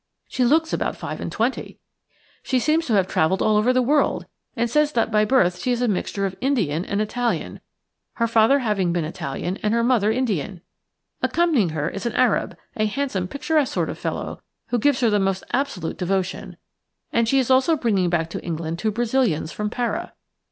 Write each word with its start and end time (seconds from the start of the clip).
She 0.27 0.43
looks 0.43 0.73
about 0.73 0.95
five 0.97 1.21
and 1.21 1.31
twenty. 1.31 1.77
She 2.41 2.57
seems 2.57 2.87
to 2.87 2.93
have 2.93 3.05
travelled 3.07 3.43
all 3.43 3.55
over 3.55 3.71
the 3.71 3.83
world, 3.83 4.25
and 4.55 4.67
says 4.67 4.93
that 4.93 5.11
by 5.11 5.25
birth 5.25 5.59
she 5.59 5.71
is 5.71 5.79
a 5.79 5.87
mixture 5.87 6.25
of 6.25 6.35
Indian 6.41 6.83
and 6.85 6.99
Italian, 6.99 7.59
her 8.13 8.25
father 8.27 8.57
having 8.61 8.91
been 8.91 9.05
Italian 9.05 9.57
and 9.57 9.75
her 9.75 9.83
mother 9.83 10.11
Indian. 10.11 10.61
Accompanying 11.21 11.69
her 11.69 11.87
is 11.87 12.07
an 12.07 12.13
Arab, 12.15 12.57
a 12.75 12.87
handsome, 12.87 13.27
picturesque 13.27 13.71
sort 13.75 13.91
of 13.91 13.99
fellow, 13.99 14.41
who 14.69 14.79
gives 14.79 15.01
her 15.01 15.11
the 15.11 15.19
most 15.19 15.43
absolute 15.53 15.97
devotion, 15.99 16.57
and 17.13 17.29
she 17.29 17.37
is 17.37 17.51
also 17.51 17.77
bringing 17.77 18.09
back 18.09 18.31
to 18.31 18.43
England 18.43 18.79
two 18.79 18.89
Brazilians 18.89 19.51
from 19.51 19.69
Para. 19.69 20.13